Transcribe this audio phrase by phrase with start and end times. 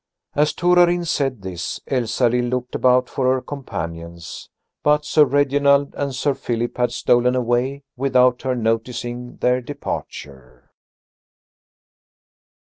[0.33, 4.49] As Torarin said this, Elsalill looked about for her companions.
[4.81, 10.71] But Sir Reginald and Sir Philip had stolen away without her noticing their departure.